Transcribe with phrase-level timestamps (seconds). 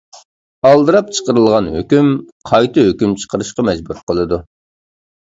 [0.67, 2.09] ئالدىراپ چىقىرىلغان ھۆكۈم،
[2.51, 4.41] قايتا ھۆكۈم چىقىرىشقا مەجبۇر قىلىدۇ.